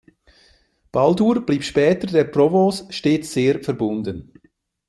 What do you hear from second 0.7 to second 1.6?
Balladur